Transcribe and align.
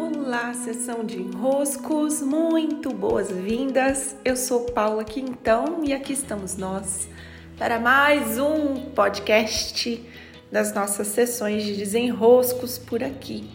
Olá, 0.00 0.54
sessão 0.54 1.04
de 1.04 1.20
enroscos, 1.20 2.22
muito 2.22 2.94
boas-vindas. 2.94 4.14
Eu 4.24 4.36
sou 4.36 4.66
Paula 4.66 5.02
Quintão 5.02 5.80
e 5.82 5.92
aqui 5.92 6.12
estamos 6.12 6.56
nós 6.56 7.08
para 7.58 7.80
mais 7.80 8.38
um 8.38 8.76
podcast 8.94 10.00
das 10.52 10.72
nossas 10.72 11.08
sessões 11.08 11.64
de 11.64 11.76
desenroscos 11.76 12.78
por 12.78 13.02
aqui. 13.02 13.50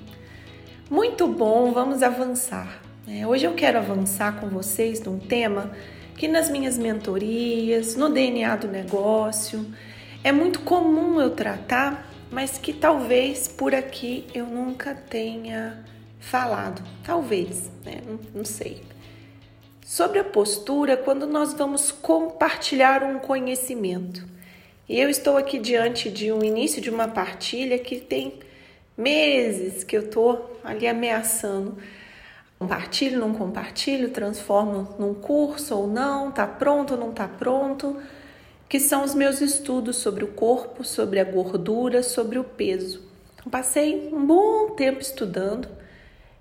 Muito 0.90 1.28
bom, 1.28 1.71
vamos 1.71 2.04
avançar. 2.04 2.82
Né? 3.07 3.25
Hoje 3.25 3.46
eu 3.46 3.54
quero 3.54 3.78
avançar 3.78 4.41
com 4.41 4.50
vocês 4.50 5.02
num 5.02 5.20
tema 5.20 5.71
que 6.18 6.28
nas 6.28 6.50
minhas 6.50 6.78
mentorias, 6.78 7.96
no 7.96 8.10
DNA 8.10 8.57
do 8.57 8.68
negócio, 8.68 9.66
é 10.21 10.34
muito 10.34 10.60
comum 10.60 11.21
eu 11.21 11.30
tratar, 11.30 12.12
mas 12.30 12.57
que 12.57 12.73
talvez 12.73 13.48
por 13.48 13.73
aqui 13.73 14.28
eu 14.34 14.46
nunca 14.46 14.94
tenha 14.94 15.94
falado. 16.24 16.82
Talvez, 17.04 17.70
né? 17.86 18.02
não, 18.06 18.20
não 18.34 18.46
sei. 18.46 18.82
Sobre 19.86 20.20
a 20.20 20.24
postura, 20.24 20.96
quando 20.96 21.28
nós 21.28 21.54
vamos 21.54 21.92
compartilhar 21.92 23.04
um 23.04 23.20
conhecimento. 23.20 24.25
E 24.88 25.00
eu 25.00 25.10
estou 25.10 25.38
aqui 25.38 25.60
diante 25.60 26.10
de 26.10 26.32
um 26.32 26.44
início 26.44 26.82
de 26.82 26.89
uma 26.89 27.07
partilha 27.07 27.78
que 27.78 28.00
tem 28.00 28.39
meses 28.97 29.83
que 29.83 29.96
eu 29.96 30.04
estou 30.04 30.60
ali 30.64 30.88
ameaçando. 30.88 31.78
Compartilho, 32.58 33.19
não 33.19 33.33
compartilho, 33.33 34.09
transformo 34.09 34.95
num 34.97 35.14
curso 35.14 35.75
ou 35.75 35.88
não, 35.88 36.31
tá 36.31 36.47
pronto 36.47 36.94
ou 36.94 37.00
não 37.00 37.11
tá 37.11 37.28
pronto, 37.28 38.02
que 38.69 38.80
são 38.80 39.03
os 39.03 39.14
meus 39.14 39.42
estudos 39.42 39.97
sobre 39.97 40.23
o 40.23 40.30
corpo, 40.30 40.83
sobre 40.83 41.19
a 41.19 41.23
gordura, 41.23 42.02
sobre 42.02 42.39
o 42.39 42.44
peso. 42.44 43.02
Então, 43.36 43.52
passei 43.52 44.09
um 44.14 44.25
bom 44.25 44.69
tempo 44.72 45.02
estudando 45.02 45.67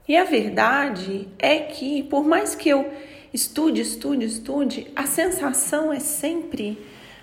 e 0.09 0.17
a 0.17 0.25
verdade 0.25 1.29
é 1.39 1.61
que, 1.61 2.03
por 2.05 2.25
mais 2.25 2.55
que 2.55 2.69
eu 2.69 2.93
estude, 3.33 3.81
estude, 3.81 4.27
estude, 4.27 4.93
a 4.97 5.07
sensação 5.07 5.93
é 5.93 6.01
sempre 6.01 6.79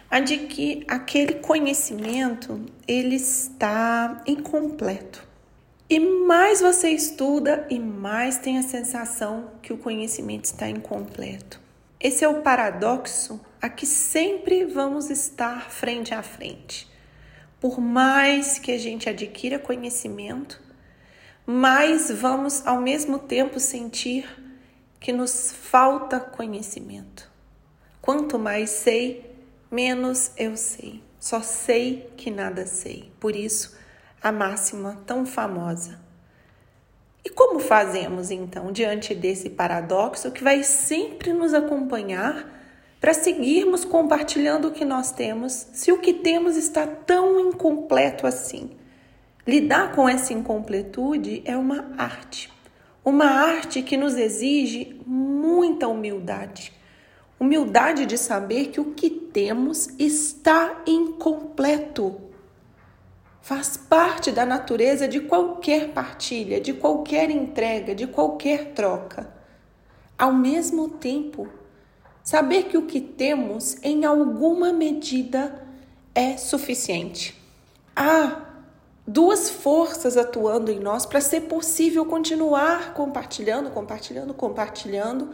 a 0.10 0.20
de 0.20 0.38
que 0.38 0.84
aquele 0.88 1.36
conhecimento 1.36 2.66
ele 2.88 3.16
está 3.16 4.24
incompleto. 4.26 5.28
E 5.90 6.00
mais 6.00 6.62
você 6.62 6.90
estuda 6.90 7.68
e 7.70 7.80
mais 7.80 8.38
tem 8.38 8.58
a 8.58 8.64
sensação 8.64 9.52
que 9.62 9.74
o 9.74 9.78
conhecimento 9.78 10.46
está 10.46 10.70
incompleto. 10.70 11.60
Esse 12.00 12.24
é 12.24 12.28
o 12.28 12.42
paradoxo 12.42 13.42
a 13.62 13.68
que 13.70 13.86
sempre 13.86 14.66
vamos 14.66 15.10
estar 15.10 15.70
frente 15.70 16.14
a 16.14 16.24
frente. 16.24 16.88
Por 17.60 17.82
mais 17.82 18.58
que 18.58 18.72
a 18.72 18.78
gente 18.78 19.10
adquira 19.10 19.60
conhecimento, 19.60 20.62
mais 21.52 22.12
vamos 22.12 22.62
ao 22.68 22.80
mesmo 22.80 23.18
tempo 23.18 23.60
sentir 23.60 24.30
que 25.00 25.12
nos 25.12 25.52
falta 25.52 26.20
conhecimento. 26.20 27.28
Quanto 28.00 28.38
mais 28.38 28.70
sei, 28.70 29.36
menos 29.72 30.30
eu 30.38 30.56
sei. 30.56 31.02
Só 31.20 31.42
sei 31.42 32.08
que 32.16 32.30
nada 32.30 32.68
sei. 32.68 33.12
Por 33.20 33.36
isso, 33.36 33.76
a 34.22 34.32
máxima 34.32 35.02
tão 35.08 35.26
famosa. 35.26 36.00
E 37.26 37.32
como 37.32 37.60
fazemos 37.60 38.30
então 38.30 38.72
diante 38.72 39.16
desse 39.16 39.50
paradoxo 39.50 40.32
que 40.32 40.44
vai 40.44 40.64
sempre 40.64 41.34
nos 41.34 41.56
acompanhar 41.56 42.48
para 43.02 43.16
seguirmos 43.16 43.84
compartilhando 43.84 44.68
o 44.68 44.72
que 44.72 44.86
nós 44.86 45.12
temos, 45.12 45.66
se 45.74 45.92
o 45.92 45.98
que 45.98 46.14
temos 46.14 46.56
está 46.56 46.86
tão 46.86 47.40
incompleto 47.40 48.28
assim? 48.28 48.78
Lidar 49.50 49.94
com 49.94 50.08
essa 50.08 50.32
incompletude 50.32 51.42
é 51.44 51.58
uma 51.58 51.92
arte. 51.98 52.54
Uma 53.04 53.26
arte 53.26 53.82
que 53.82 53.98
nos 53.98 54.16
exige 54.16 55.02
muita 55.08 55.88
humildade. 55.88 56.72
Humildade 57.40 58.06
de 58.06 58.16
saber 58.16 58.68
que 58.68 58.80
o 58.80 58.94
que 58.94 59.10
temos 59.10 59.90
está 59.98 60.84
incompleto. 60.86 62.22
Faz 63.42 63.76
parte 63.76 64.32
da 64.32 64.46
natureza 64.46 65.08
de 65.08 65.22
qualquer 65.22 65.94
partilha, 65.94 66.62
de 66.62 66.74
qualquer 66.74 67.32
entrega, 67.32 67.96
de 67.96 68.06
qualquer 68.06 68.74
troca. 68.76 69.34
Ao 70.16 70.32
mesmo 70.32 70.90
tempo, 70.90 71.48
saber 72.24 72.66
que 72.66 72.78
o 72.78 72.86
que 72.86 73.02
temos, 73.02 73.78
em 73.82 74.06
alguma 74.06 74.72
medida, 74.72 75.68
é 76.14 76.38
suficiente. 76.38 77.36
Ah, 77.96 78.46
duas 79.10 79.50
forças 79.50 80.16
atuando 80.16 80.72
em 80.72 80.80
nós 80.80 81.04
para 81.04 81.20
ser 81.20 81.42
possível 81.42 82.06
continuar 82.06 82.94
compartilhando, 82.94 83.72
compartilhando, 83.72 84.36
compartilhando. 84.36 85.30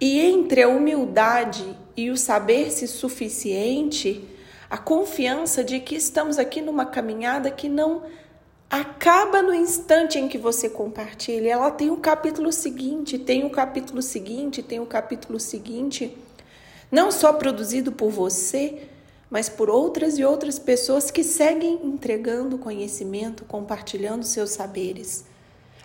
E 0.00 0.20
entre 0.20 0.62
a 0.62 0.68
humildade 0.68 1.76
e 1.96 2.10
o 2.10 2.16
saber-se 2.16 2.86
suficiente, 2.86 4.24
a 4.70 4.78
confiança 4.78 5.64
de 5.64 5.80
que 5.80 5.96
estamos 5.96 6.38
aqui 6.38 6.60
numa 6.60 6.86
caminhada 6.86 7.50
que 7.50 7.68
não 7.68 8.04
acaba 8.70 9.42
no 9.42 9.52
instante 9.52 10.18
em 10.18 10.28
que 10.28 10.38
você 10.38 10.70
compartilha. 10.70 11.50
Ela 11.50 11.72
tem 11.72 11.90
o 11.90 11.96
capítulo 11.96 12.52
seguinte, 12.52 13.18
tem 13.18 13.44
o 13.44 13.50
capítulo 13.50 14.00
seguinte, 14.00 14.62
tem 14.62 14.78
o 14.78 14.86
capítulo 14.86 15.40
seguinte, 15.40 16.16
não 16.90 17.10
só 17.10 17.32
produzido 17.32 17.90
por 17.90 18.10
você, 18.10 18.88
mas 19.34 19.48
por 19.48 19.68
outras 19.68 20.16
e 20.16 20.24
outras 20.24 20.60
pessoas 20.60 21.10
que 21.10 21.24
seguem 21.24 21.80
entregando 21.82 22.56
conhecimento, 22.56 23.44
compartilhando 23.44 24.24
seus 24.24 24.50
saberes. 24.50 25.24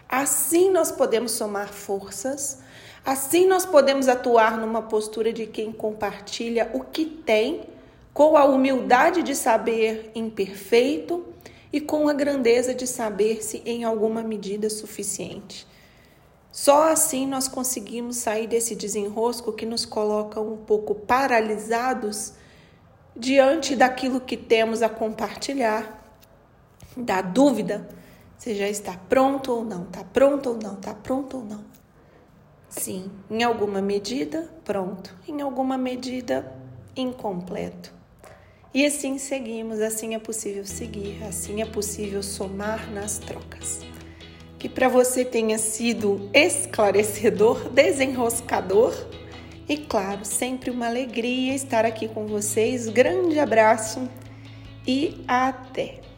Assim 0.07 0.69
nós 0.69 0.91
podemos 0.91 1.31
somar 1.31 1.69
forças, 1.69 2.59
assim 3.03 3.47
nós 3.47 3.65
podemos 3.65 4.07
atuar 4.07 4.55
numa 4.55 4.83
postura 4.83 5.33
de 5.33 5.47
quem 5.47 5.71
compartilha 5.71 6.69
o 6.75 6.81
que 6.81 7.03
tem, 7.03 7.61
com 8.13 8.37
a 8.37 8.45
humildade 8.45 9.23
de 9.23 9.35
saber 9.35 10.11
imperfeito 10.13 11.25
e 11.73 11.81
com 11.81 12.07
a 12.07 12.13
grandeza 12.13 12.71
de 12.75 12.85
saber-se 12.85 13.63
em 13.65 13.83
alguma 13.83 14.21
medida 14.21 14.69
suficiente. 14.69 15.65
Só 16.51 16.91
assim 16.91 17.25
nós 17.25 17.47
conseguimos 17.47 18.17
sair 18.17 18.45
desse 18.45 18.75
desenrosco 18.75 19.51
que 19.53 19.65
nos 19.65 19.87
coloca 19.87 20.39
um 20.39 20.55
pouco 20.55 20.93
paralisados 20.93 22.33
diante 23.19 23.75
daquilo 23.75 24.21
que 24.21 24.37
temos 24.37 24.81
a 24.81 24.89
compartilhar, 24.89 26.01
da 26.95 27.21
dúvida 27.21 27.87
se 28.37 28.55
já 28.55 28.69
está 28.69 28.93
pronto 28.93 29.51
ou 29.51 29.65
não, 29.65 29.83
está 29.83 30.01
pronto 30.01 30.51
ou 30.51 30.57
não, 30.57 30.75
está 30.75 30.93
pronto 30.93 31.37
ou 31.37 31.43
não. 31.43 31.65
Sim, 32.69 33.11
em 33.29 33.43
alguma 33.43 33.81
medida, 33.81 34.49
pronto, 34.63 35.13
em 35.27 35.41
alguma 35.41 35.77
medida, 35.77 36.49
incompleto. 36.95 37.91
E 38.73 38.85
assim 38.85 39.17
seguimos, 39.17 39.81
assim 39.81 40.15
é 40.15 40.19
possível 40.19 40.65
seguir, 40.65 41.21
assim 41.23 41.61
é 41.61 41.65
possível 41.65 42.23
somar 42.23 42.89
nas 42.91 43.17
trocas. 43.17 43.81
Que 44.57 44.69
para 44.69 44.87
você 44.87 45.25
tenha 45.25 45.57
sido 45.57 46.29
esclarecedor, 46.33 47.69
desenroscador 47.73 48.93
e 49.69 49.77
claro, 49.77 50.25
sempre 50.25 50.71
uma 50.71 50.87
alegria 50.87 51.53
estar 51.53 51.85
aqui 51.85 52.07
com 52.07 52.25
vocês. 52.25 52.89
Grande 52.89 53.39
abraço 53.39 54.09
e 54.85 55.23
até! 55.27 56.08